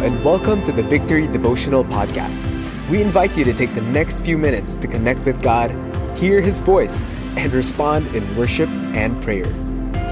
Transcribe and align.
and 0.00 0.24
welcome 0.24 0.62
to 0.62 0.70
the 0.70 0.82
Victory 0.82 1.26
Devotional 1.26 1.82
Podcast. 1.82 2.46
We 2.88 3.02
invite 3.02 3.36
you 3.36 3.42
to 3.42 3.52
take 3.52 3.74
the 3.74 3.82
next 3.82 4.24
few 4.24 4.38
minutes 4.38 4.76
to 4.76 4.86
connect 4.86 5.24
with 5.26 5.42
God, 5.42 5.72
hear 6.16 6.40
His 6.40 6.60
voice, 6.60 7.04
and 7.36 7.52
respond 7.52 8.06
in 8.14 8.22
worship 8.36 8.68
and 8.94 9.20
prayer. 9.20 9.44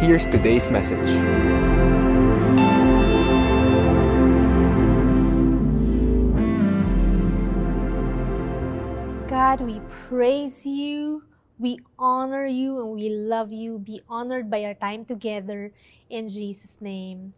Here's 0.03 0.27
today's 0.27 0.69
message. 0.69 1.07
God, 9.31 9.61
we 9.61 9.81
praise 10.09 10.67
you, 10.67 11.23
we 11.61 11.79
honor 11.97 12.45
you, 12.45 12.81
and 12.81 12.91
we 12.91 13.09
love 13.09 13.53
you. 13.53 13.79
Be 13.79 14.01
honored 14.09 14.51
by 14.51 14.65
our 14.65 14.75
time 14.75 15.05
together. 15.05 15.71
In 16.11 16.29
Jesus' 16.29 16.81
name, 16.81 17.35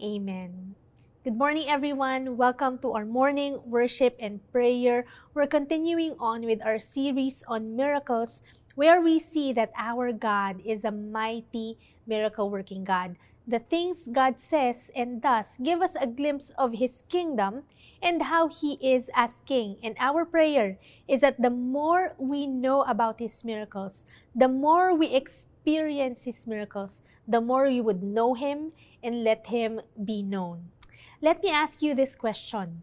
amen. 0.00 0.76
Good 1.20 1.36
morning, 1.36 1.68
everyone. 1.68 2.40
Welcome 2.40 2.80
to 2.80 2.96
our 2.96 3.04
morning 3.04 3.60
worship 3.68 4.16
and 4.16 4.40
prayer. 4.48 5.04
We're 5.36 5.52
continuing 5.52 6.16
on 6.16 6.48
with 6.48 6.64
our 6.64 6.80
series 6.80 7.44
on 7.44 7.76
miracles, 7.76 8.40
where 8.72 9.04
we 9.04 9.20
see 9.20 9.52
that 9.52 9.68
our 9.76 10.16
God 10.16 10.64
is 10.64 10.80
a 10.80 10.90
mighty 10.90 11.76
miracle 12.06 12.48
working 12.48 12.88
God. 12.88 13.20
The 13.46 13.60
things 13.60 14.08
God 14.08 14.38
says 14.40 14.90
and 14.96 15.20
does 15.20 15.60
give 15.60 15.84
us 15.84 15.92
a 15.92 16.08
glimpse 16.08 16.56
of 16.56 16.80
His 16.80 17.04
kingdom 17.12 17.68
and 18.00 18.32
how 18.32 18.48
He 18.48 18.80
is 18.80 19.10
as 19.12 19.44
King. 19.44 19.76
And 19.84 20.00
our 20.00 20.24
prayer 20.24 20.80
is 21.06 21.20
that 21.20 21.36
the 21.36 21.52
more 21.52 22.16
we 22.16 22.46
know 22.46 22.80
about 22.88 23.20
His 23.20 23.44
miracles, 23.44 24.06
the 24.34 24.48
more 24.48 24.96
we 24.96 25.12
experience 25.12 26.24
His 26.24 26.46
miracles, 26.46 27.02
the 27.28 27.42
more 27.44 27.68
we 27.68 27.82
would 27.82 28.02
know 28.02 28.32
Him 28.32 28.72
and 29.04 29.22
let 29.22 29.48
Him 29.48 29.84
be 30.02 30.22
known. 30.22 30.72
Let 31.20 31.42
me 31.42 31.50
ask 31.50 31.82
you 31.82 31.94
this 31.94 32.16
question 32.16 32.82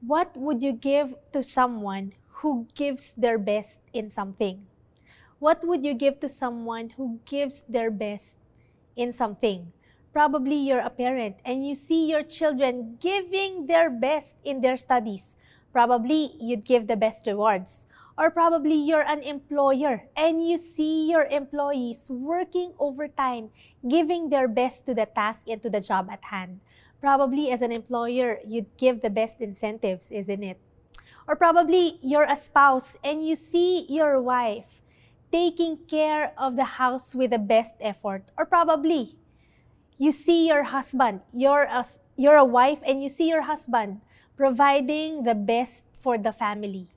What 0.00 0.36
would 0.36 0.62
you 0.62 0.72
give 0.72 1.14
to 1.32 1.42
someone 1.42 2.12
who 2.40 2.66
gives 2.74 3.12
their 3.12 3.38
best 3.38 3.80
in 3.92 4.08
something? 4.08 4.66
What 5.40 5.64
would 5.64 5.84
you 5.84 5.94
give 5.94 6.20
to 6.20 6.28
someone 6.28 6.90
who 6.96 7.20
gives 7.24 7.64
their 7.68 7.90
best 7.90 8.36
in 8.96 9.12
something? 9.12 9.72
Probably 10.12 10.56
you're 10.56 10.84
a 10.84 10.90
parent 10.90 11.36
and 11.44 11.64
you 11.64 11.74
see 11.74 12.10
your 12.10 12.22
children 12.22 12.98
giving 13.00 13.66
their 13.66 13.88
best 13.88 14.36
in 14.44 14.60
their 14.60 14.76
studies. 14.76 15.36
Probably 15.72 16.36
you'd 16.40 16.64
give 16.64 16.88
the 16.88 16.96
best 16.96 17.26
rewards. 17.26 17.86
Or 18.18 18.28
probably 18.28 18.74
you're 18.74 19.06
an 19.06 19.22
employer 19.22 20.04
and 20.16 20.44
you 20.44 20.58
see 20.58 21.08
your 21.08 21.24
employees 21.24 22.10
working 22.10 22.74
overtime, 22.78 23.48
giving 23.86 24.28
their 24.28 24.48
best 24.48 24.84
to 24.86 24.94
the 24.94 25.06
task 25.06 25.48
and 25.48 25.62
to 25.62 25.70
the 25.70 25.80
job 25.80 26.10
at 26.10 26.24
hand. 26.24 26.60
Probably 27.00 27.50
as 27.50 27.62
an 27.62 27.72
employer, 27.72 28.38
you'd 28.46 28.76
give 28.76 29.00
the 29.00 29.10
best 29.10 29.40
incentives, 29.40 30.12
isn't 30.12 30.42
it? 30.42 30.60
Or 31.26 31.34
probably 31.34 31.98
you're 32.02 32.28
a 32.28 32.36
spouse 32.36 32.96
and 33.02 33.26
you 33.26 33.34
see 33.34 33.86
your 33.88 34.20
wife 34.20 34.82
taking 35.32 35.78
care 35.88 36.34
of 36.36 36.56
the 36.56 36.76
house 36.76 37.14
with 37.14 37.30
the 37.30 37.38
best 37.38 37.74
effort. 37.80 38.30
Or 38.36 38.44
probably 38.44 39.16
you 39.96 40.12
see 40.12 40.48
your 40.48 40.64
husband, 40.64 41.20
you're 41.32 41.64
a, 41.64 41.84
you're 42.16 42.36
a 42.36 42.44
wife 42.44 42.80
and 42.86 43.02
you 43.02 43.08
see 43.08 43.28
your 43.28 43.42
husband 43.42 44.00
providing 44.36 45.24
the 45.24 45.34
best 45.34 45.84
for 45.92 46.18
the 46.18 46.32
family. 46.32 46.88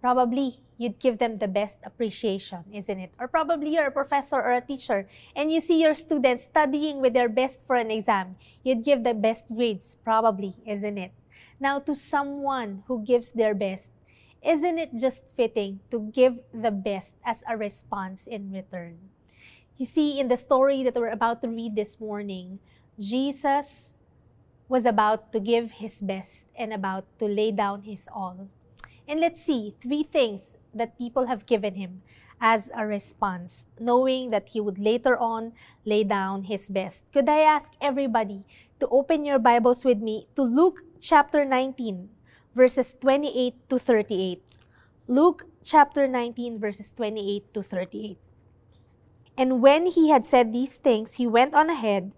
Probably 0.00 0.58
you'd 0.78 0.98
give 0.98 1.18
them 1.18 1.36
the 1.36 1.50
best 1.50 1.76
appreciation, 1.84 2.64
isn't 2.72 2.98
it? 2.98 3.12
Or 3.18 3.28
probably 3.28 3.74
you're 3.74 3.90
a 3.90 3.92
professor 3.92 4.36
or 4.36 4.52
a 4.54 4.62
teacher 4.62 5.06
and 5.36 5.52
you 5.52 5.60
see 5.60 5.82
your 5.82 5.92
students 5.92 6.44
studying 6.44 7.02
with 7.02 7.12
their 7.12 7.28
best 7.28 7.66
for 7.66 7.76
an 7.76 7.90
exam. 7.90 8.36
You'd 8.62 8.84
give 8.84 9.04
the 9.04 9.12
best 9.12 9.52
grades, 9.52 9.98
probably, 10.02 10.54
isn't 10.64 10.96
it? 10.96 11.12
Now, 11.60 11.80
to 11.80 11.94
someone 11.94 12.84
who 12.86 13.04
gives 13.04 13.32
their 13.32 13.54
best, 13.54 13.90
isn't 14.40 14.78
it 14.78 14.94
just 14.94 15.26
fitting 15.26 15.80
to 15.90 15.98
give 16.14 16.40
the 16.54 16.70
best 16.70 17.16
as 17.26 17.42
a 17.50 17.58
response 17.58 18.26
in 18.26 18.52
return? 18.52 19.10
You 19.76 19.86
see, 19.86 20.18
in 20.18 20.28
the 20.28 20.36
story 20.36 20.82
that 20.84 20.94
we're 20.94 21.10
about 21.10 21.42
to 21.42 21.48
read 21.48 21.74
this 21.74 21.98
morning, 21.98 22.60
Jesus 22.98 24.00
was 24.68 24.86
about 24.86 25.32
to 25.32 25.40
give 25.40 25.82
his 25.82 26.00
best 26.00 26.46
and 26.56 26.72
about 26.72 27.06
to 27.18 27.26
lay 27.26 27.50
down 27.50 27.82
his 27.82 28.08
all. 28.12 28.48
And 29.08 29.20
let's 29.20 29.40
see 29.42 29.74
three 29.80 30.02
things 30.02 30.56
that 30.78 30.98
people 30.98 31.26
have 31.26 31.46
given 31.46 31.74
him 31.74 32.02
as 32.40 32.70
a 32.74 32.86
response, 32.86 33.66
knowing 33.78 34.30
that 34.30 34.50
he 34.50 34.60
would 34.60 34.78
later 34.78 35.18
on 35.18 35.52
lay 35.84 36.04
down 36.04 36.44
his 36.44 36.68
best. 36.68 37.04
Could 37.12 37.28
I 37.28 37.40
ask 37.40 37.72
everybody 37.80 38.44
to 38.80 38.88
open 38.88 39.24
your 39.24 39.38
Bibles 39.38 39.84
with 39.84 39.98
me 39.98 40.28
to 40.36 40.42
Luke 40.42 40.82
chapter 41.00 41.44
19, 41.44 42.08
verses 42.54 42.94
28 43.00 43.54
to 43.68 43.78
38? 43.78 44.42
Luke 45.08 45.46
chapter 45.64 46.06
19, 46.06 46.60
verses 46.60 46.92
28 46.94 47.54
to 47.54 47.62
38. 47.62 48.18
And 49.38 49.62
when 49.62 49.86
he 49.86 50.10
had 50.10 50.26
said 50.26 50.52
these 50.52 50.74
things, 50.76 51.14
he 51.14 51.26
went 51.26 51.54
on 51.54 51.70
ahead, 51.70 52.12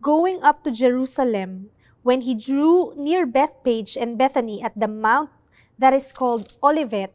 going 0.00 0.42
up 0.42 0.64
to 0.64 0.70
Jerusalem. 0.70 1.70
When 2.02 2.22
he 2.22 2.34
drew 2.34 2.92
near 2.96 3.26
Bethphage 3.26 3.96
and 3.96 4.18
Bethany 4.18 4.60
at 4.60 4.74
the 4.74 4.88
mount 4.88 5.30
that 5.78 5.94
is 5.94 6.10
called 6.10 6.56
Olivet, 6.62 7.14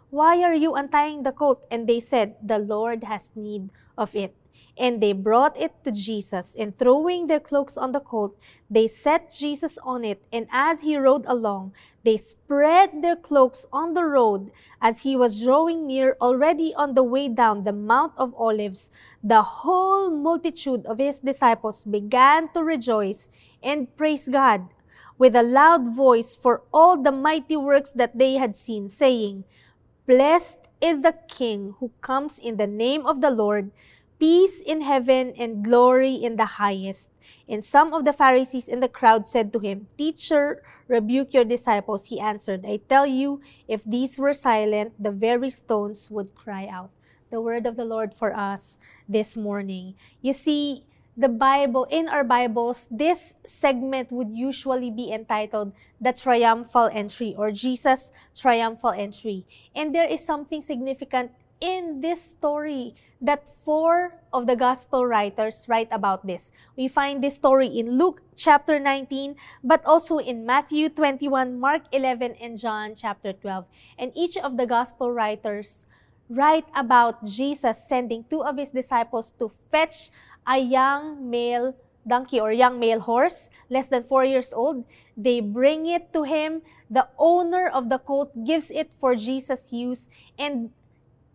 Why 0.11 0.43
are 0.43 0.53
you 0.53 0.75
untying 0.75 1.23
the 1.23 1.31
colt? 1.31 1.65
And 1.71 1.87
they 1.87 2.01
said, 2.01 2.35
The 2.43 2.59
Lord 2.59 3.05
has 3.05 3.31
need 3.33 3.71
of 3.97 4.13
it. 4.13 4.35
And 4.77 4.99
they 4.99 5.13
brought 5.13 5.55
it 5.55 5.71
to 5.83 5.91
Jesus, 5.91 6.55
and 6.59 6.75
throwing 6.75 7.27
their 7.27 7.39
cloaks 7.39 7.77
on 7.77 7.93
the 7.93 7.99
colt, 7.99 8.35
they 8.69 8.87
set 8.87 9.31
Jesus 9.31 9.77
on 9.83 10.03
it. 10.03 10.23
And 10.31 10.47
as 10.51 10.81
he 10.81 10.97
rode 10.97 11.25
along, 11.27 11.71
they 12.03 12.17
spread 12.17 13.01
their 13.01 13.15
cloaks 13.15 13.65
on 13.71 13.93
the 13.93 14.03
road. 14.03 14.51
As 14.81 15.03
he 15.03 15.15
was 15.15 15.39
drawing 15.39 15.87
near, 15.87 16.17
already 16.19 16.75
on 16.75 16.93
the 16.93 17.03
way 17.03 17.29
down 17.29 17.63
the 17.63 17.71
Mount 17.71 18.11
of 18.17 18.35
Olives, 18.35 18.91
the 19.23 19.63
whole 19.63 20.11
multitude 20.11 20.85
of 20.87 20.99
his 20.99 21.19
disciples 21.19 21.85
began 21.85 22.51
to 22.51 22.63
rejoice 22.63 23.29
and 23.63 23.95
praise 23.95 24.27
God 24.27 24.67
with 25.17 25.35
a 25.35 25.43
loud 25.43 25.87
voice 25.95 26.35
for 26.35 26.63
all 26.73 27.01
the 27.01 27.11
mighty 27.11 27.55
works 27.55 27.91
that 27.91 28.17
they 28.17 28.35
had 28.35 28.55
seen, 28.55 28.89
saying, 28.89 29.45
Blessed 30.11 30.67
is 30.83 31.07
the 31.07 31.15
King 31.31 31.79
who 31.79 31.95
comes 32.03 32.35
in 32.35 32.59
the 32.59 32.67
name 32.67 33.07
of 33.07 33.23
the 33.23 33.31
Lord 33.31 33.71
peace 34.19 34.59
in 34.59 34.83
heaven 34.83 35.31
and 35.39 35.63
glory 35.63 36.19
in 36.19 36.35
the 36.35 36.59
highest. 36.59 37.07
And 37.47 37.63
some 37.63 37.93
of 37.93 38.03
the 38.03 38.11
Pharisees 38.11 38.67
in 38.67 38.81
the 38.81 38.91
crowd 38.91 39.25
said 39.25 39.53
to 39.53 39.59
him, 39.59 39.87
Teacher, 39.97 40.67
rebuke 40.89 41.33
your 41.33 41.45
disciples. 41.45 42.11
He 42.11 42.19
answered, 42.19 42.65
I 42.67 42.83
tell 42.91 43.07
you, 43.07 43.39
if 43.69 43.85
these 43.87 44.19
were 44.19 44.33
silent, 44.35 44.99
the 44.99 45.15
very 45.15 45.49
stones 45.49 46.11
would 46.11 46.35
cry 46.35 46.67
out. 46.67 46.91
The 47.31 47.39
word 47.39 47.65
of 47.65 47.77
the 47.77 47.87
Lord 47.87 48.13
for 48.13 48.35
us 48.35 48.79
this 49.07 49.37
morning. 49.37 49.95
You 50.21 50.33
see, 50.33 50.90
the 51.17 51.29
Bible, 51.29 51.85
in 51.91 52.07
our 52.07 52.23
Bibles, 52.23 52.87
this 52.89 53.35
segment 53.45 54.11
would 54.11 54.31
usually 54.31 54.89
be 54.89 55.11
entitled 55.11 55.73
The 55.99 56.13
Triumphal 56.13 56.89
Entry 56.93 57.35
or 57.37 57.51
Jesus' 57.51 58.11
Triumphal 58.35 58.91
Entry. 58.91 59.45
And 59.75 59.93
there 59.93 60.07
is 60.07 60.23
something 60.23 60.61
significant 60.61 61.31
in 61.59 62.01
this 62.01 62.21
story 62.21 62.95
that 63.21 63.47
four 63.47 64.17
of 64.33 64.47
the 64.47 64.55
gospel 64.55 65.05
writers 65.05 65.65
write 65.69 65.89
about 65.91 66.25
this. 66.25 66.51
We 66.75 66.87
find 66.87 67.23
this 67.23 67.35
story 67.35 67.67
in 67.67 67.99
Luke 67.99 68.23
chapter 68.35 68.79
19, 68.79 69.35
but 69.63 69.85
also 69.85 70.17
in 70.17 70.45
Matthew 70.45 70.89
21, 70.89 71.59
Mark 71.59 71.83
11, 71.91 72.35
and 72.41 72.57
John 72.57 72.95
chapter 72.95 73.31
12. 73.31 73.65
And 73.99 74.11
each 74.15 74.37
of 74.37 74.57
the 74.57 74.65
gospel 74.65 75.11
writers 75.11 75.87
write 76.31 76.65
about 76.73 77.25
Jesus 77.25 77.83
sending 77.83 78.23
two 78.23 78.41
of 78.41 78.57
his 78.57 78.69
disciples 78.69 79.31
to 79.37 79.51
fetch 79.69 80.09
a 80.47 80.57
young 80.57 81.29
male 81.29 81.75
donkey 82.07 82.39
or 82.39 82.51
young 82.51 82.79
male 82.79 82.99
horse, 82.99 83.49
less 83.69 83.87
than 83.87 84.03
four 84.03 84.25
years 84.25 84.53
old. 84.53 84.85
They 85.15 85.39
bring 85.39 85.85
it 85.85 86.13
to 86.13 86.23
him. 86.23 86.61
The 86.89 87.07
owner 87.17 87.67
of 87.67 87.89
the 87.89 87.99
colt 87.99 88.45
gives 88.45 88.71
it 88.71 88.93
for 88.93 89.15
Jesus' 89.15 89.71
use. 89.71 90.09
And 90.37 90.71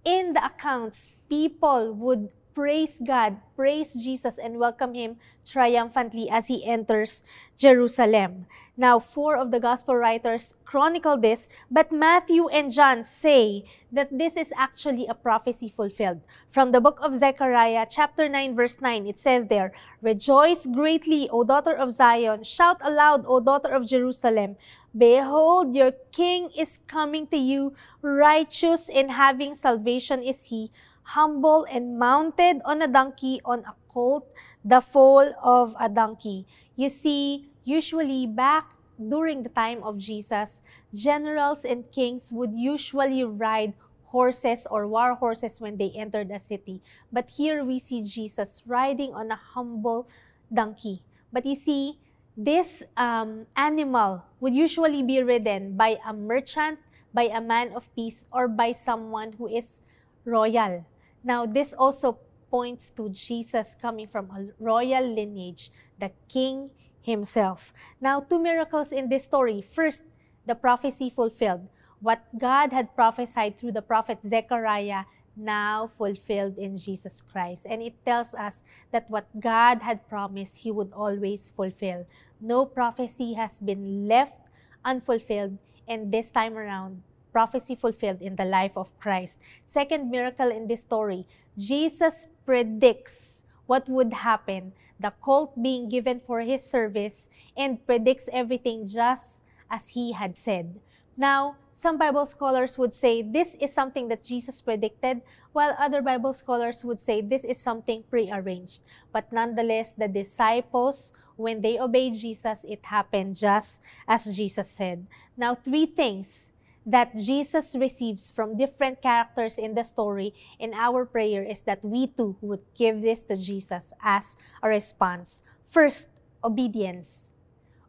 in 0.05 0.35
the 0.35 0.45
accounts, 0.45 1.11
people 1.29 1.93
would 1.95 2.31
praise 2.57 2.97
God, 3.05 3.37
praise 3.55 3.93
Jesus, 3.93 4.41
and 4.41 4.57
welcome 4.57 4.97
Him 4.97 5.21
triumphantly 5.45 6.33
as 6.33 6.49
He 6.49 6.65
enters 6.65 7.23
Jerusalem. 7.53 8.49
Now, 8.79 8.99
four 8.99 9.37
of 9.37 9.51
the 9.51 9.61
gospel 9.61 9.95
writers 9.95 10.57
chronicle 10.65 11.21
this, 11.21 11.49
but 11.71 11.93
Matthew 11.93 12.49
and 12.49 12.73
John 12.73 13.05
say 13.05 13.69
that 13.93 14.09
this 14.09 14.39
is 14.39 14.57
actually 14.57 15.05
a 15.05 15.13
prophecy 15.13 15.69
fulfilled. 15.69 16.25
From 16.49 16.73
the 16.73 16.81
book 16.81 16.99
of 17.03 17.15
Zechariah, 17.15 17.85
chapter 17.91 18.27
9, 18.27 18.57
verse 18.57 18.81
9, 18.81 19.07
it 19.07 19.19
says 19.19 19.45
there, 19.53 19.73
Rejoice 20.01 20.65
greatly, 20.65 21.29
O 21.29 21.45
daughter 21.45 21.77
of 21.77 21.93
Zion. 21.93 22.43
Shout 22.43 22.81
aloud, 22.81 23.25
O 23.29 23.39
daughter 23.39 23.69
of 23.69 23.87
Jerusalem. 23.87 24.57
Behold, 24.97 25.77
your 25.77 25.93
king 26.11 26.49
is 26.57 26.81
coming 26.87 27.27
to 27.27 27.37
you. 27.37 27.75
Righteous 28.01 28.89
and 28.89 29.11
having 29.11 29.53
salvation 29.53 30.23
is 30.23 30.47
he, 30.47 30.73
humble 31.07 31.67
and 31.71 31.99
mounted 31.99 32.59
on 32.65 32.83
a 32.83 32.89
donkey, 32.89 33.41
on 33.45 33.61
a 33.63 33.75
colt, 33.87 34.27
the 34.65 34.81
foal 34.81 35.31
of 35.43 35.75
a 35.79 35.89
donkey. 35.89 36.47
You 36.75 36.89
see, 36.89 37.49
usually 37.65 38.27
back 38.27 38.75
during 38.99 39.43
the 39.43 39.49
time 39.55 39.83
of 39.83 39.99
Jesus, 39.99 40.63
generals 40.93 41.65
and 41.65 41.87
kings 41.93 42.33
would 42.33 42.53
usually 42.53 43.23
ride 43.23 43.75
horses 44.11 44.67
or 44.71 44.87
war 44.89 45.15
horses 45.15 45.61
when 45.61 45.77
they 45.77 45.95
entered 45.95 46.31
a 46.31 46.39
city. 46.39 46.83
But 47.13 47.31
here 47.31 47.63
we 47.63 47.79
see 47.79 48.03
Jesus 48.03 48.63
riding 48.67 49.15
on 49.15 49.31
a 49.31 49.39
humble 49.55 50.09
donkey. 50.53 51.03
But 51.33 51.47
you 51.47 51.55
see, 51.55 51.99
this 52.37 52.83
um, 52.97 53.47
animal 53.57 54.25
would 54.41 54.55
usually 54.55 55.03
be 55.03 55.23
ridden 55.23 55.77
by 55.77 55.99
a 56.07 56.13
merchant, 56.13 56.79
by 57.15 57.31
a 57.31 57.41
man 57.41 57.73
of 57.73 57.95
peace, 57.95 58.27
or 58.33 58.49
by 58.49 58.73
someone 58.73 59.33
who 59.39 59.49
is 59.49 59.83
royal. 60.25 60.85
Now, 61.25 61.47
this 61.47 61.73
also 61.73 62.19
points 62.51 62.91
to 62.91 63.09
Jesus 63.11 63.75
coming 63.75 64.07
from 64.07 64.31
a 64.31 64.47
royal 64.59 65.05
lineage, 65.05 65.71
the 65.99 66.11
king 66.29 66.71
himself. 67.03 67.73
Now, 68.01 68.21
two 68.21 68.39
miracles 68.39 68.93
in 68.93 69.09
this 69.09 69.25
story. 69.25 69.63
First, 69.63 70.05
the 70.47 70.55
prophecy 70.55 71.11
fulfilled. 71.11 71.69
What 72.01 72.23
God 72.39 72.73
had 72.73 72.95
prophesied 72.95 73.59
through 73.59 73.73
the 73.73 73.83
prophet 73.83 74.23
Zechariah 74.23 75.05
now 75.37 75.87
fulfilled 75.87 76.57
in 76.57 76.77
Jesus 76.77 77.21
Christ. 77.21 77.67
And 77.69 77.83
it 77.83 77.95
tells 78.05 78.33
us 78.35 78.65
that 78.91 79.11
what 79.11 79.29
God 79.39 79.83
had 79.83 80.09
promised, 80.09 80.65
He 80.65 80.71
would 80.71 80.93
always 80.93 81.51
fulfill. 81.51 82.07
No 82.41 82.65
prophecy 82.65 83.35
has 83.35 83.61
been 83.61 84.09
left 84.09 84.41
unfulfilled, 84.87 85.59
and 85.89 86.15
this 86.15 86.31
time 86.31 86.57
around, 86.57 87.03
prophecy 87.37 87.77
fulfilled 87.77 88.25
in 88.25 88.41
the 88.41 88.49
life 88.49 88.73
of 88.81 88.89
Christ. 88.97 89.37
Second 89.69 90.09
miracle 90.09 90.49
in 90.49 90.73
this 90.73 90.81
story, 90.81 91.29
Jesus 91.53 92.25
predicts 92.49 93.45
what 93.69 93.85
would 93.93 94.25
happen, 94.25 94.73
the 94.97 95.13
colt 95.21 95.53
being 95.61 95.93
given 95.93 96.17
for 96.17 96.41
his 96.41 96.65
service, 96.65 97.29
and 97.53 97.85
predicts 97.85 98.33
everything 98.33 98.89
just 98.89 99.45
as 99.69 99.93
he 99.93 100.17
had 100.17 100.33
said. 100.33 100.81
Now, 101.13 101.61
some 101.69 102.01
Bible 102.01 102.25
scholars 102.25 102.81
would 102.81 102.97
say 102.97 103.21
this 103.21 103.53
is 103.61 103.69
something 103.69 104.09
that 104.09 104.25
Jesus 104.25 104.65
predicted, 104.65 105.21
while 105.53 105.77
other 105.77 106.01
Bible 106.01 106.33
scholars 106.33 106.89
would 106.89 107.01
say 107.01 107.21
this 107.21 107.45
is 107.45 107.61
something 107.61 108.05
prearranged. 108.09 108.81
But 109.13 109.29
nonetheless, 109.29 109.93
the 109.93 110.09
disciples, 110.09 111.13
when 111.37 111.61
they 111.61 111.77
obeyed 111.77 112.17
Jesus, 112.17 112.65
it 112.65 112.81
happened 112.89 113.37
just 113.37 113.85
as 114.09 114.25
Jesus 114.25 114.73
said. 114.73 115.05
Now, 115.37 115.55
three 115.55 115.85
things 115.85 116.53
that 116.87 117.17
Jesus 117.19 117.75
receives 117.75 118.31
from 118.31 118.55
different 118.55 119.03
characters 119.03 119.59
in 119.59 119.75
the 119.75 119.83
story 119.83 120.33
in 120.59 120.73
our 120.73 121.05
prayer 121.05 121.43
is 121.43 121.61
that 121.63 121.85
we 121.85 122.07
too 122.07 122.37
would 122.41 122.63
give 122.79 123.03
this 123.03 123.25
to 123.25 123.37
Jesus 123.37 123.93
as 124.03 124.37
a 124.63 124.69
response. 124.69 125.43
First, 125.67 126.09
obedience. 126.45 127.35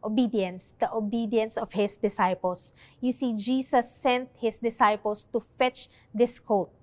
Obedience, 0.02 0.74
the 0.78 0.90
obedience 0.92 1.56
of 1.56 1.72
his 1.72 1.96
disciples. 1.96 2.74
You 3.00 3.12
see, 3.12 3.34
Jesus 3.34 3.90
sent 3.90 4.30
his 4.40 4.58
disciples 4.58 5.26
to 5.32 5.40
fetch 5.40 5.88
this 6.12 6.38
colt. 6.38 6.74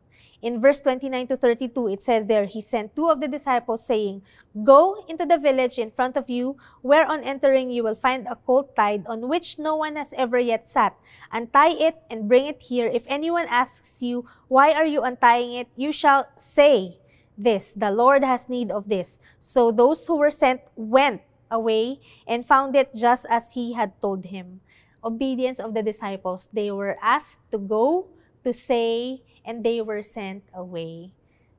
In 0.45 0.61
verse 0.61 0.77
29 0.85 1.09
to 1.33 1.37
32, 1.41 1.89
it 1.89 2.01
says 2.05 2.29
there, 2.29 2.45
He 2.45 2.61
sent 2.61 2.93
two 2.93 3.09
of 3.09 3.17
the 3.17 3.27
disciples, 3.27 3.81
saying, 3.81 4.21
Go 4.61 5.01
into 5.09 5.25
the 5.25 5.41
village 5.41 5.81
in 5.81 5.89
front 5.89 6.15
of 6.15 6.29
you, 6.29 6.55
where 6.85 7.09
on 7.09 7.25
entering 7.25 7.71
you 7.73 7.81
will 7.81 7.97
find 7.97 8.27
a 8.29 8.37
colt 8.37 8.75
tied, 8.75 9.09
on 9.09 9.27
which 9.27 9.57
no 9.57 9.75
one 9.75 9.95
has 9.95 10.13
ever 10.13 10.37
yet 10.37 10.67
sat. 10.69 10.93
Untie 11.33 11.73
it 11.81 11.97
and 12.11 12.29
bring 12.29 12.45
it 12.45 12.61
here. 12.61 12.85
If 12.85 13.09
anyone 13.09 13.49
asks 13.49 14.05
you, 14.05 14.29
Why 14.47 14.69
are 14.69 14.85
you 14.85 15.01
untying 15.01 15.53
it? 15.53 15.67
you 15.75 15.91
shall 15.91 16.29
say, 16.37 17.01
This, 17.33 17.73
the 17.73 17.89
Lord 17.89 18.23
has 18.23 18.45
need 18.47 18.69
of 18.69 18.85
this. 18.85 19.19
So 19.39 19.71
those 19.71 20.05
who 20.05 20.13
were 20.21 20.29
sent 20.29 20.61
went 20.75 21.25
away 21.49 22.05
and 22.29 22.45
found 22.45 22.75
it 22.75 22.93
just 22.93 23.25
as 23.33 23.57
he 23.57 23.73
had 23.73 23.97
told 23.99 24.29
him. 24.29 24.61
Obedience 25.03 25.57
of 25.57 25.73
the 25.73 25.81
disciples. 25.81 26.49
They 26.53 26.69
were 26.69 27.01
asked 27.01 27.41
to 27.49 27.57
go, 27.57 28.13
to 28.45 28.53
say, 28.53 29.25
and 29.45 29.63
they 29.63 29.81
were 29.81 30.01
sent 30.01 30.43
away. 30.53 31.11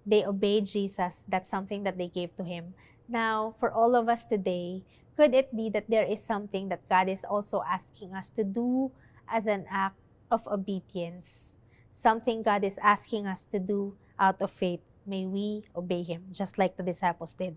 They 0.04 0.24
obeyed 0.24 0.66
Jesus. 0.66 1.24
That's 1.28 1.48
something 1.48 1.82
that 1.84 1.98
they 1.98 2.08
gave 2.08 2.34
to 2.36 2.44
him. 2.44 2.74
Now, 3.08 3.54
for 3.58 3.70
all 3.70 3.94
of 3.94 4.08
us 4.08 4.26
today, 4.26 4.82
could 5.16 5.34
it 5.34 5.54
be 5.56 5.70
that 5.70 5.88
there 5.88 6.04
is 6.04 6.22
something 6.22 6.68
that 6.68 6.88
God 6.88 7.08
is 7.08 7.24
also 7.24 7.62
asking 7.66 8.14
us 8.14 8.28
to 8.30 8.44
do 8.44 8.92
as 9.28 9.46
an 9.46 9.64
act 9.70 9.96
of 10.30 10.46
obedience? 10.46 11.56
Something 11.90 12.42
God 12.42 12.62
is 12.64 12.78
asking 12.82 13.26
us 13.26 13.44
to 13.46 13.58
do 13.58 13.96
out 14.18 14.42
of 14.42 14.50
faith. 14.50 14.80
May 15.06 15.24
we 15.24 15.64
obey 15.74 16.02
Him, 16.02 16.26
just 16.32 16.58
like 16.58 16.76
the 16.76 16.82
disciples 16.82 17.34
did. 17.34 17.56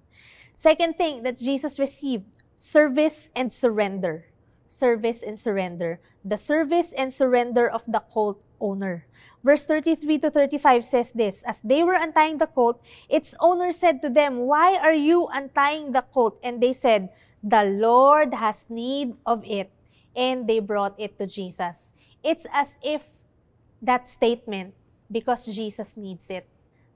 Second 0.53 0.95
thing 0.95 1.23
that 1.23 1.37
Jesus 1.37 1.79
received 1.79 2.25
service 2.55 3.29
and 3.35 3.51
surrender. 3.51 4.25
Service 4.69 5.25
and 5.25 5.33
surrender. 5.33 5.97
The 6.21 6.37
service 6.37 6.93
and 6.93 7.09
surrender 7.09 7.65
of 7.65 7.81
the 7.89 8.05
cult 8.05 8.37
owner. 8.61 9.09
Verse 9.41 9.65
33 9.65 10.19
to 10.19 10.29
35 10.29 10.85
says 10.85 11.09
this 11.09 11.41
As 11.43 11.59
they 11.65 11.81
were 11.81 11.97
untying 11.97 12.37
the 12.37 12.45
colt, 12.45 12.77
its 13.09 13.33
owner 13.41 13.71
said 13.71 14.01
to 14.03 14.09
them, 14.09 14.45
Why 14.45 14.77
are 14.77 14.93
you 14.93 15.25
untying 15.33 15.91
the 15.91 16.05
colt? 16.05 16.37
And 16.43 16.61
they 16.61 16.73
said, 16.73 17.09
The 17.41 17.65
Lord 17.65 18.35
has 18.35 18.69
need 18.69 19.17
of 19.25 19.41
it. 19.41 19.73
And 20.15 20.45
they 20.45 20.59
brought 20.59 20.93
it 20.99 21.17
to 21.17 21.25
Jesus. 21.25 21.93
It's 22.21 22.45
as 22.53 22.77
if 22.83 23.25
that 23.81 24.07
statement, 24.07 24.75
because 25.09 25.49
Jesus 25.49 25.97
needs 25.97 26.29
it, 26.29 26.45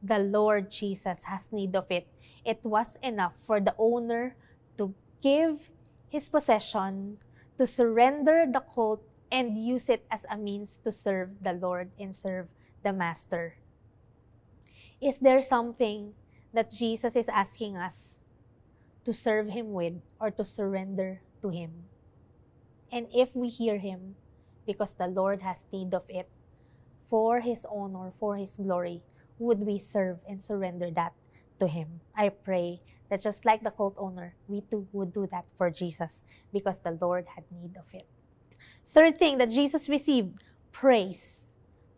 the 0.03 0.19
Lord 0.19 0.69
Jesus 0.69 1.23
has 1.23 1.51
need 1.51 1.75
of 1.75 1.89
it. 1.89 2.05
It 2.43 2.59
was 2.63 2.99
enough 3.01 3.35
for 3.39 3.61
the 3.61 3.73
owner 3.79 4.35
to 4.77 4.93
give 5.23 5.71
his 6.09 6.27
possession, 6.27 7.17
to 7.57 7.67
surrender 7.67 8.45
the 8.49 8.61
colt, 8.61 9.03
and 9.33 9.57
use 9.57 9.89
it 9.89 10.05
as 10.11 10.27
a 10.29 10.37
means 10.37 10.77
to 10.85 10.91
serve 10.91 11.41
the 11.41 11.53
Lord 11.53 11.89
and 11.97 12.13
serve 12.13 12.53
the 12.85 12.93
Master. 12.93 13.57
Is 15.01 15.17
there 15.17 15.41
something 15.41 16.13
that 16.53 16.69
Jesus 16.69 17.15
is 17.15 17.27
asking 17.27 17.75
us 17.75 18.21
to 19.05 19.11
serve 19.11 19.49
Him 19.49 19.73
with 19.73 19.97
or 20.21 20.29
to 20.29 20.45
surrender 20.45 21.21
to 21.41 21.49
Him? 21.49 21.89
And 22.91 23.07
if 23.09 23.35
we 23.35 23.49
hear 23.49 23.79
Him, 23.79 24.15
because 24.67 24.93
the 24.93 25.07
Lord 25.07 25.41
has 25.41 25.65
need 25.73 25.95
of 25.95 26.05
it, 26.09 26.29
for 27.09 27.41
His 27.41 27.65
honor, 27.65 28.13
for 28.13 28.37
His 28.37 28.55
glory, 28.55 29.01
would 29.39 29.65
we 29.65 29.79
serve 29.79 30.21
and 30.29 30.39
surrender 30.39 30.91
that 30.91 31.13
to 31.63 31.71
Him? 31.71 32.01
I 32.15 32.27
pray 32.27 32.81
that 33.09 33.23
just 33.23 33.45
like 33.45 33.63
the 33.63 33.71
cult 33.71 33.95
owner, 33.97 34.35
we 34.47 34.61
too 34.67 34.87
would 34.91 35.13
do 35.13 35.27
that 35.31 35.47
for 35.57 35.71
Jesus 35.71 36.25
because 36.51 36.79
the 36.79 36.97
Lord 36.99 37.25
had 37.35 37.47
need 37.51 37.77
of 37.79 37.87
it. 37.93 38.03
Third 38.91 39.17
thing 39.17 39.37
that 39.39 39.49
Jesus 39.49 39.87
received 39.87 40.43
praise. 40.71 41.42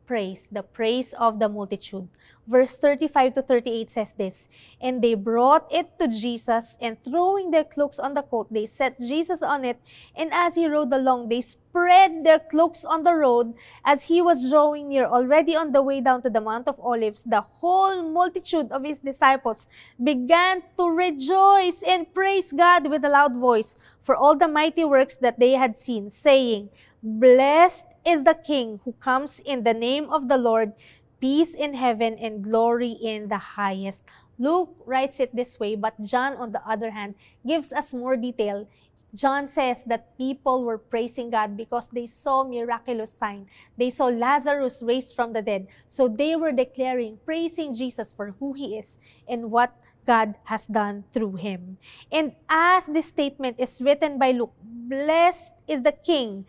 Praise, 0.06 0.48
the 0.52 0.62
praise 0.62 1.14
of 1.18 1.40
the 1.40 1.50
multitude. 1.50 2.08
Verse 2.46 2.78
35 2.78 3.34
to 3.34 3.42
38 3.42 3.90
says 3.90 4.14
this 4.16 4.48
And 4.80 5.02
they 5.02 5.16
brought 5.16 5.66
it 5.74 5.98
to 5.98 6.08
Jesus, 6.08 6.78
and 6.80 7.02
throwing 7.04 7.50
their 7.50 7.64
cloaks 7.64 7.98
on 7.98 8.14
the 8.14 8.22
colt, 8.22 8.54
they 8.54 8.68
set 8.68 9.02
Jesus 9.02 9.42
on 9.42 9.66
it. 9.66 9.82
And 10.16 10.30
as 10.32 10.54
he 10.54 10.68
rode 10.68 10.94
along, 10.94 11.30
they 11.30 11.42
spread 11.42 12.24
their 12.24 12.38
cloaks 12.38 12.86
on 12.86 13.02
the 13.02 13.16
road. 13.16 13.56
As 13.84 14.04
he 14.04 14.22
was 14.22 14.48
drawing 14.52 14.90
near, 14.90 15.06
already 15.08 15.56
on 15.56 15.72
the 15.72 15.82
way 15.82 16.02
down 16.02 16.22
to 16.22 16.30
the 16.30 16.42
Mount 16.42 16.68
of 16.68 16.80
Olives, 16.80 17.24
the 17.24 17.42
whole 17.42 18.04
multitude 18.04 18.72
of 18.72 18.86
his 18.86 19.00
disciples 19.00 19.68
began 19.98 20.62
to 20.78 20.86
rejoice 20.86 21.82
and 21.82 22.14
praise 22.14 22.54
God 22.54 22.92
with 22.92 23.04
a 23.04 23.10
loud 23.10 23.36
voice 23.36 23.76
for 24.04 24.16
all 24.16 24.38
the 24.38 24.48
mighty 24.48 24.86
works 24.86 25.18
that 25.18 25.40
they 25.40 25.54
had 25.54 25.76
seen, 25.76 26.12
saying, 26.12 26.70
Blessed 27.02 27.86
is 28.06 28.24
the 28.24 28.38
King 28.38 28.80
who 28.86 28.94
comes 28.94 29.42
in 29.42 29.64
the 29.64 29.74
name 29.74 30.10
of 30.10 30.30
the 30.30 30.38
Lord, 30.38 30.74
peace 31.20 31.54
in 31.56 31.74
heaven 31.74 32.18
and 32.22 32.44
glory 32.44 32.94
in 33.02 33.28
the 33.28 33.58
highest. 33.58 34.04
Luke 34.38 34.76
writes 34.86 35.20
it 35.20 35.36
this 35.36 35.60
way, 35.60 35.76
but 35.76 36.00
John, 36.02 36.38
on 36.38 36.52
the 36.52 36.62
other 36.68 36.92
hand, 36.92 37.16
gives 37.48 37.74
us 37.74 37.94
more 37.94 38.16
detail. 38.16 38.68
John 39.16 39.48
says 39.48 39.84
that 39.88 40.18
people 40.18 40.64
were 40.64 40.78
praising 40.78 41.30
God 41.32 41.56
because 41.56 41.88
they 41.88 42.06
saw 42.06 42.44
miraculous 42.44 43.14
sign. 43.14 43.48
They 43.78 43.90
saw 43.90 44.12
Lazarus 44.12 44.84
raised 44.84 45.16
from 45.16 45.32
the 45.32 45.42
dead. 45.42 45.68
So 45.88 46.08
they 46.08 46.36
were 46.36 46.52
declaring, 46.52 47.20
praising 47.26 47.74
Jesus 47.74 48.12
for 48.12 48.36
who 48.40 48.54
he 48.54 48.76
is 48.76 49.00
and 49.28 49.50
what 49.52 49.74
God 50.06 50.36
has 50.46 50.68
done 50.68 51.06
through 51.12 51.36
him. 51.38 51.78
And 52.12 52.34
as 52.50 52.86
this 52.86 53.08
statement 53.08 53.58
is 53.58 53.82
written 53.82 54.20
by 54.20 54.32
Luke, 54.32 54.54
blessed 54.62 55.54
is 55.68 55.82
the 55.82 55.94
King 55.94 56.46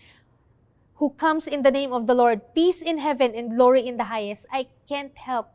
who 0.96 1.10
comes 1.10 1.46
in 1.46 1.62
the 1.62 1.70
name 1.70 1.92
of 1.92 2.06
the 2.06 2.14
Lord, 2.14 2.54
peace 2.54 2.80
in 2.80 2.98
heaven 2.98 3.34
and 3.34 3.54
glory 3.54 3.86
in 3.86 3.96
the 3.96 4.08
highest. 4.08 4.46
I 4.52 4.68
can't 4.88 5.16
help 5.16 5.52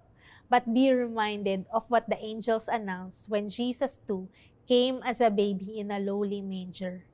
but 0.49 0.73
be 0.73 0.91
reminded 0.91 1.65
of 1.71 1.89
what 1.89 2.09
the 2.09 2.19
angels 2.19 2.67
announced 2.67 3.29
when 3.29 3.49
Jesus 3.49 3.97
too 4.07 4.29
came 4.67 5.01
as 5.03 5.21
a 5.21 5.31
baby 5.31 5.79
in 5.79 5.89
a 5.89 5.99
lowly 5.99 6.41
manger. 6.41 7.05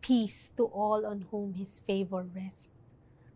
Peace 0.00 0.50
to 0.56 0.64
all 0.64 1.06
on 1.06 1.26
whom 1.30 1.54
his 1.54 1.80
favor 1.80 2.26
rests. 2.34 2.70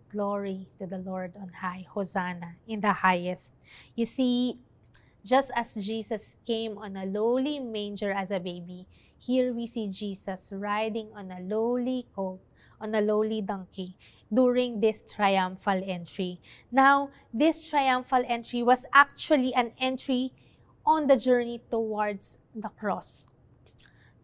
Glory 0.09 0.69
to 0.79 0.87
the 0.87 0.99
Lord 0.99 1.37
on 1.41 1.49
high. 1.61 1.87
Hosanna 1.89 2.57
in 2.67 2.81
the 2.81 2.93
highest. 2.93 3.53
You 3.95 4.05
see, 4.05 4.59
just 5.25 5.53
as 5.55 5.75
Jesus 5.75 6.37
came 6.47 6.77
on 6.79 6.97
a 6.97 7.07
lowly 7.07 7.61
manger 7.61 8.13
as 8.13 8.31
a 8.31 8.41
baby, 8.41 8.87
here 9.19 9.53
we 9.55 9.67
see 9.67 9.89
Jesus 9.89 10.53
riding 10.55 11.09
on 11.15 11.31
a 11.31 11.41
lowly 11.41 12.07
colt, 12.15 12.41
on 12.83 12.95
a 12.95 13.01
lowly 13.01 13.41
donkey, 13.41 13.97
during 14.33 14.81
this 14.81 15.03
triumphal 15.07 15.81
entry. 15.87 16.41
Now, 16.71 17.11
this 17.33 17.69
triumphal 17.69 18.25
entry 18.27 18.63
was 18.63 18.85
actually 18.93 19.55
an 19.55 19.73
entry 19.79 20.33
on 20.85 21.07
the 21.07 21.17
journey 21.17 21.63
towards 21.71 22.39
the 22.55 22.71
cross. 22.71 23.29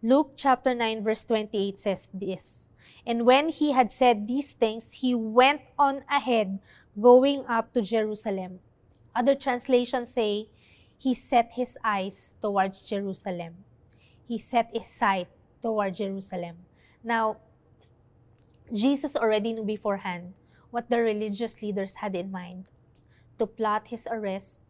Luke 0.02 0.32
chapter 0.36 0.74
9, 0.74 1.04
verse 1.04 1.24
28 1.24 1.78
says 1.78 2.08
this 2.12 2.70
And 3.06 3.26
when 3.26 3.48
he 3.48 3.72
had 3.72 3.90
said 3.90 4.26
these 4.26 4.52
things, 4.52 5.04
he 5.04 5.14
went 5.14 5.62
on 5.78 6.02
ahead, 6.10 6.58
going 6.98 7.46
up 7.46 7.72
to 7.74 7.82
Jerusalem. 7.82 8.60
Other 9.14 9.34
translations 9.34 10.10
say, 10.10 10.48
he 10.98 11.14
set 11.14 11.52
his 11.54 11.78
eyes 11.84 12.34
towards 12.42 12.82
Jerusalem. 12.82 13.62
He 14.26 14.36
set 14.36 14.70
his 14.74 14.86
sight 14.86 15.28
toward 15.62 15.94
Jerusalem. 15.94 16.66
Now, 17.04 17.38
Jesus 18.72 19.16
already 19.16 19.52
knew 19.52 19.64
beforehand 19.64 20.34
what 20.70 20.90
the 20.90 21.00
religious 21.00 21.62
leaders 21.62 21.96
had 21.96 22.14
in 22.14 22.30
mind 22.30 22.66
to 23.38 23.46
plot 23.46 23.88
his 23.88 24.06
arrest, 24.10 24.60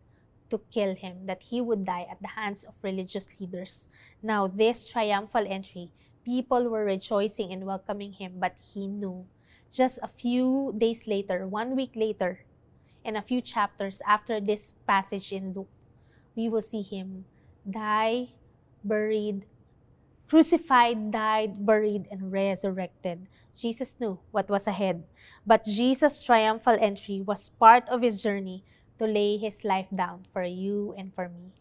to 0.51 0.61
kill 0.71 0.95
him, 0.95 1.27
that 1.27 1.43
he 1.51 1.61
would 1.61 1.85
die 1.85 2.07
at 2.11 2.23
the 2.23 2.39
hands 2.39 2.65
of 2.65 2.77
religious 2.83 3.41
leaders. 3.41 3.89
Now, 4.23 4.47
this 4.47 4.89
triumphal 4.89 5.45
entry, 5.49 5.91
people 6.25 6.69
were 6.69 6.85
rejoicing 6.85 7.53
and 7.53 7.65
welcoming 7.65 8.13
him, 8.13 8.35
but 8.39 8.57
he 8.75 8.87
knew. 8.87 9.27
Just 9.71 9.99
a 10.03 10.09
few 10.09 10.75
days 10.77 11.07
later, 11.07 11.47
one 11.47 11.75
week 11.75 11.93
later, 11.97 12.45
and 13.05 13.17
a 13.17 13.23
few 13.23 13.41
chapters 13.41 14.01
after 14.07 14.41
this 14.41 14.75
passage 14.87 15.33
in 15.33 15.53
Luke, 15.53 15.69
we 16.37 16.49
will 16.49 16.63
see 16.63 16.83
him 16.83 17.25
die, 17.69 18.29
buried, 18.85 19.45
crucified, 20.29 21.11
died, 21.11 21.65
buried, 21.65 22.07
and 22.11 22.31
resurrected. 22.31 23.27
Jesus 23.57 23.95
knew 23.99 24.21
what 24.31 24.49
was 24.49 24.67
ahead, 24.67 25.05
but 25.47 25.65
Jesus' 25.65 26.23
triumphal 26.23 26.77
entry 26.81 27.21
was 27.21 27.49
part 27.49 27.89
of 27.89 28.03
his 28.03 28.23
journey 28.23 28.63
to 28.99 29.07
lay 29.07 29.37
his 29.37 29.65
life 29.65 29.89
down 29.95 30.23
for 30.31 30.45
you 30.45 30.95
and 30.97 31.15
for 31.15 31.29
me. 31.29 31.55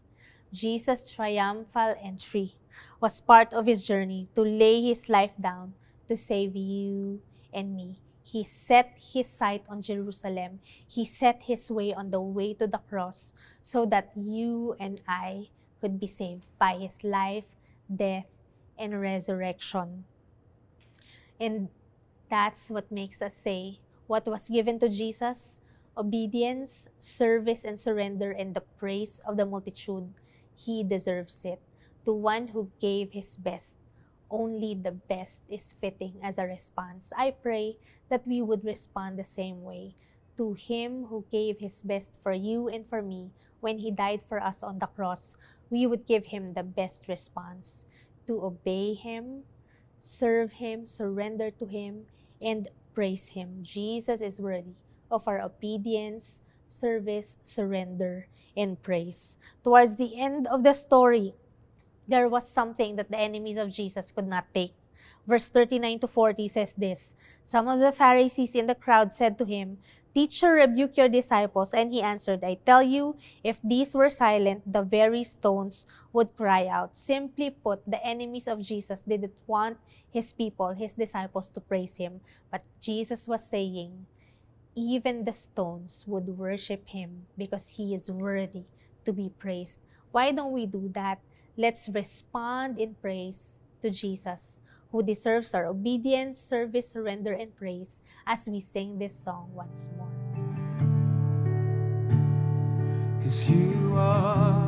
Jesus' 0.52 1.10
triumphal 1.10 1.94
entry 2.02 2.54
was 3.00 3.20
part 3.20 3.52
of 3.54 3.66
his 3.66 3.86
journey 3.86 4.28
to 4.34 4.42
lay 4.42 4.82
his 4.82 5.08
life 5.08 5.34
down 5.40 5.74
to 6.08 6.16
save 6.16 6.56
you 6.56 7.20
and 7.52 7.74
me. 7.74 8.00
He 8.22 8.44
set 8.44 8.98
his 9.00 9.26
sight 9.26 9.64
on 9.68 9.80
Jerusalem. 9.80 10.60
He 10.86 11.06
set 11.06 11.44
his 11.44 11.70
way 11.70 11.94
on 11.94 12.10
the 12.10 12.20
way 12.20 12.52
to 12.54 12.66
the 12.66 12.78
cross 12.78 13.32
so 13.62 13.86
that 13.86 14.12
you 14.14 14.76
and 14.78 15.00
I 15.08 15.48
could 15.80 15.98
be 15.98 16.06
saved 16.06 16.44
by 16.58 16.76
his 16.76 17.02
life, 17.02 17.56
death, 17.88 18.26
and 18.78 19.00
resurrection. 19.00 20.04
And 21.40 21.68
that's 22.30 22.70
what 22.70 22.90
makes 22.90 23.22
us 23.22 23.34
say 23.34 23.80
what 24.06 24.26
was 24.26 24.48
given 24.48 24.78
to 24.80 24.88
Jesus 24.88 25.60
obedience, 25.96 26.88
service, 26.98 27.64
and 27.64 27.78
surrender, 27.78 28.30
and 28.30 28.54
the 28.54 28.62
praise 28.78 29.20
of 29.26 29.36
the 29.36 29.44
multitude. 29.44 30.14
He 30.54 30.84
deserves 30.84 31.44
it. 31.44 31.60
To 32.04 32.12
one 32.12 32.54
who 32.54 32.70
gave 32.78 33.10
his 33.12 33.36
best 33.36 33.76
only 34.30 34.74
the 34.74 34.92
best 34.92 35.42
is 35.48 35.72
fitting 35.72 36.20
as 36.22 36.38
a 36.38 36.46
response. 36.46 37.12
I 37.16 37.32
pray 37.32 37.76
that 38.08 38.26
we 38.26 38.42
would 38.42 38.64
respond 38.64 39.18
the 39.18 39.24
same 39.24 39.62
way 39.62 39.94
to 40.36 40.52
Him 40.54 41.06
who 41.06 41.24
gave 41.30 41.60
His 41.60 41.82
best 41.82 42.20
for 42.22 42.32
you 42.32 42.68
and 42.68 42.86
for 42.86 43.02
me 43.02 43.32
when 43.60 43.78
He 43.78 43.90
died 43.90 44.22
for 44.22 44.40
us 44.40 44.62
on 44.62 44.78
the 44.78 44.86
cross. 44.86 45.36
We 45.70 45.86
would 45.86 46.06
give 46.06 46.26
Him 46.26 46.54
the 46.54 46.62
best 46.62 47.08
response 47.08 47.86
to 48.28 48.44
obey 48.44 48.94
Him, 48.94 49.42
serve 49.98 50.60
Him, 50.60 50.86
surrender 50.86 51.50
to 51.50 51.66
Him, 51.66 52.06
and 52.40 52.68
praise 52.94 53.34
Him. 53.34 53.64
Jesus 53.64 54.20
is 54.20 54.38
worthy 54.38 54.76
of 55.10 55.26
our 55.26 55.40
obedience, 55.40 56.42
service, 56.68 57.38
surrender, 57.42 58.28
and 58.56 58.80
praise. 58.82 59.38
Towards 59.64 59.96
the 59.96 60.20
end 60.20 60.46
of 60.46 60.62
the 60.62 60.72
story, 60.72 61.34
there 62.06 62.28
was 62.28 62.48
something 62.48 62.96
that 62.96 63.10
the 63.10 63.18
enemies 63.18 63.56
of 63.56 63.72
Jesus 63.72 64.10
could 64.10 64.28
not 64.28 64.52
take. 64.52 64.72
Verse 65.26 65.48
39 65.48 66.00
to 66.00 66.08
40 66.08 66.48
says 66.48 66.72
this 66.72 67.14
Some 67.44 67.68
of 67.68 67.80
the 67.80 67.92
Pharisees 67.92 68.54
in 68.54 68.66
the 68.66 68.74
crowd 68.74 69.12
said 69.12 69.36
to 69.38 69.44
him, 69.44 69.78
Teacher, 70.14 70.52
rebuke 70.52 70.96
your 70.96 71.08
disciples. 71.08 71.74
And 71.74 71.92
he 71.92 72.02
answered, 72.02 72.42
I 72.42 72.58
tell 72.66 72.82
you, 72.82 73.16
if 73.44 73.60
these 73.62 73.94
were 73.94 74.08
silent, 74.08 74.62
the 74.70 74.82
very 74.82 75.22
stones 75.22 75.86
would 76.12 76.36
cry 76.36 76.66
out. 76.66 76.96
Simply 76.96 77.50
put, 77.50 77.82
the 77.86 78.04
enemies 78.04 78.48
of 78.48 78.62
Jesus 78.62 79.02
didn't 79.02 79.34
want 79.46 79.78
his 80.10 80.32
people, 80.32 80.70
his 80.70 80.94
disciples, 80.94 81.48
to 81.50 81.60
praise 81.60 81.96
him. 81.96 82.20
But 82.50 82.62
Jesus 82.80 83.28
was 83.28 83.46
saying, 83.46 84.06
even 84.74 85.24
the 85.24 85.32
stones 85.32 86.04
would 86.06 86.38
worship 86.38 86.88
him 86.88 87.26
because 87.36 87.76
he 87.76 87.94
is 87.94 88.10
worthy 88.10 88.62
to 89.04 89.12
be 89.12 89.28
praised. 89.28 89.78
Why 90.12 90.30
don't 90.32 90.52
we 90.52 90.66
do 90.66 90.88
that? 90.94 91.18
Let's 91.56 91.88
respond 91.88 92.78
in 92.78 92.94
praise 92.94 93.58
to 93.82 93.90
Jesus, 93.90 94.60
who 94.90 95.02
deserves 95.02 95.54
our 95.54 95.66
obedience, 95.66 96.38
service, 96.38 96.88
surrender, 96.88 97.32
and 97.32 97.54
praise 97.54 98.00
as 98.26 98.48
we 98.48 98.60
sing 98.60 98.98
this 98.98 99.14
song 99.14 99.50
once 99.54 99.88
more. 99.96 100.12
Cause 103.22 103.48
you 103.50 103.94
are 103.96 104.67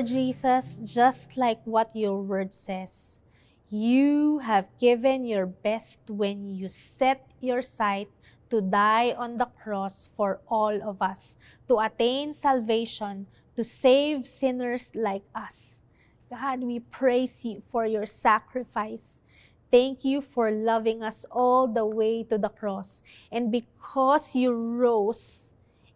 Lord 0.00 0.08
Jesus, 0.08 0.80
just 0.80 1.36
like 1.36 1.60
what 1.66 1.92
your 1.92 2.22
word 2.22 2.54
says, 2.54 3.20
you 3.68 4.38
have 4.38 4.64
given 4.80 5.26
your 5.26 5.44
best 5.44 6.00
when 6.08 6.48
you 6.48 6.70
set 6.70 7.20
your 7.38 7.60
sight 7.60 8.08
to 8.48 8.62
die 8.62 9.12
on 9.12 9.36
the 9.36 9.44
cross 9.60 10.08
for 10.08 10.40
all 10.48 10.72
of 10.88 11.02
us, 11.02 11.36
to 11.68 11.80
attain 11.80 12.32
salvation, 12.32 13.26
to 13.56 13.62
save 13.62 14.24
sinners 14.24 14.90
like 14.94 15.28
us. 15.34 15.84
God, 16.30 16.64
we 16.64 16.80
praise 16.80 17.44
you 17.44 17.60
for 17.60 17.84
your 17.84 18.06
sacrifice. 18.06 19.22
Thank 19.70 20.02
you 20.02 20.22
for 20.22 20.50
loving 20.50 21.02
us 21.02 21.26
all 21.30 21.68
the 21.68 21.84
way 21.84 22.24
to 22.24 22.38
the 22.38 22.48
cross. 22.48 23.02
And 23.30 23.52
because 23.52 24.34
you 24.34 24.54
rose 24.54 25.52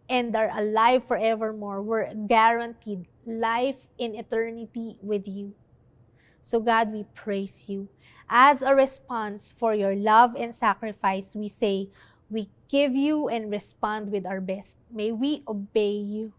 and 0.09 0.35
are 0.35 0.51
alive 0.57 1.03
forevermore, 1.03 1.81
we're 1.81 2.13
guaranteed 2.13 3.05
life 3.25 3.89
in 3.97 4.15
eternity 4.15 4.97
with 5.01 5.27
you. 5.27 5.53
So, 6.41 6.59
God, 6.59 6.93
we 6.93 7.05
praise 7.15 7.69
you. 7.69 7.89
As 8.29 8.61
a 8.61 8.75
response 8.75 9.51
for 9.51 9.73
your 9.73 9.95
love 9.95 10.35
and 10.37 10.53
sacrifice, 10.53 11.35
we 11.35 11.47
say, 11.47 11.89
we 12.29 12.49
give 12.69 12.93
you 12.93 13.29
and 13.29 13.51
respond 13.51 14.11
with 14.11 14.25
our 14.25 14.41
best. 14.41 14.77
May 14.91 15.11
we 15.11 15.43
obey 15.47 15.93
you. 15.93 16.33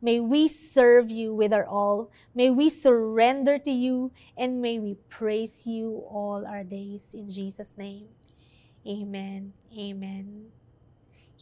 May 0.00 0.18
we 0.18 0.48
serve 0.48 1.10
you 1.10 1.32
with 1.32 1.52
our 1.52 1.66
all. 1.66 2.10
May 2.34 2.50
we 2.50 2.68
surrender 2.68 3.58
to 3.58 3.70
you 3.70 4.10
and 4.36 4.60
may 4.60 4.80
we 4.80 4.94
praise 5.08 5.64
you 5.64 6.02
all 6.10 6.44
our 6.46 6.64
days. 6.64 7.14
In 7.14 7.30
Jesus' 7.30 7.74
name, 7.78 8.08
amen. 8.84 9.52
Amen. 9.78 10.50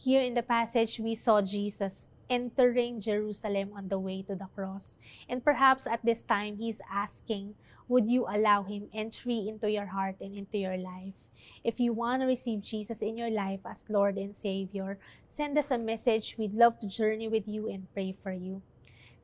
Here 0.01 0.25
in 0.25 0.33
the 0.33 0.41
passage, 0.41 0.97
we 0.97 1.13
saw 1.13 1.45
Jesus 1.45 2.09
entering 2.27 2.99
Jerusalem 2.99 3.69
on 3.77 3.87
the 3.87 3.99
way 3.99 4.23
to 4.23 4.33
the 4.33 4.49
cross. 4.55 4.97
And 5.29 5.45
perhaps 5.45 5.85
at 5.85 6.03
this 6.03 6.23
time, 6.23 6.57
He's 6.57 6.81
asking, 6.89 7.53
Would 7.87 8.09
you 8.09 8.25
allow 8.25 8.63
Him 8.63 8.89
entry 8.95 9.45
into 9.45 9.69
your 9.69 9.85
heart 9.93 10.15
and 10.19 10.33
into 10.33 10.57
your 10.57 10.77
life? 10.77 11.29
If 11.63 11.79
you 11.79 11.93
want 11.93 12.21
to 12.21 12.25
receive 12.25 12.65
Jesus 12.65 13.03
in 13.03 13.15
your 13.15 13.29
life 13.29 13.59
as 13.63 13.85
Lord 13.89 14.17
and 14.17 14.35
Savior, 14.35 14.97
send 15.27 15.55
us 15.55 15.69
a 15.69 15.77
message. 15.77 16.33
We'd 16.35 16.55
love 16.55 16.79
to 16.79 16.87
journey 16.87 17.27
with 17.27 17.47
you 17.47 17.69
and 17.69 17.85
pray 17.93 18.15
for 18.23 18.33
you. 18.33 18.63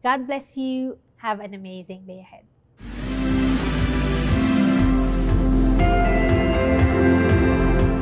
God 0.04 0.28
bless 0.28 0.58
you. 0.58 1.00
Have 1.26 1.40
an 1.40 1.56
amazing 1.56 2.06
day 2.06 2.22
ahead. 2.22 2.46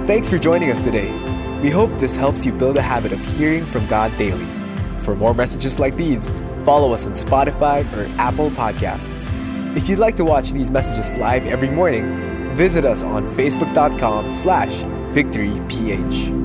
Thanks 0.05 0.27
for 0.27 0.37
joining 0.37 0.71
us 0.71 0.81
today. 0.81 1.34
We 1.65 1.71
hope 1.71 1.89
this 1.97 2.15
helps 2.15 2.45
you 2.45 2.51
build 2.51 2.77
a 2.77 2.81
habit 2.83 3.11
of 3.11 3.19
hearing 3.37 3.65
from 3.65 3.87
God 3.87 4.15
daily. 4.19 4.45
For 4.99 5.15
more 5.15 5.33
messages 5.33 5.79
like 5.79 5.95
these, 5.95 6.29
follow 6.63 6.93
us 6.93 7.07
on 7.07 7.13
Spotify 7.13 7.81
or 7.97 8.07
Apple 8.21 8.51
Podcasts. 8.51 9.31
If 9.75 9.89
you'd 9.89 9.97
like 9.97 10.15
to 10.17 10.25
watch 10.25 10.51
these 10.51 10.69
messages 10.69 11.15
live 11.15 11.47
every 11.47 11.71
morning, 11.71 12.55
visit 12.55 12.85
us 12.85 13.01
on 13.01 13.25
facebook.com 13.25 14.31
slash 14.31 14.73
victoryph. 15.11 16.44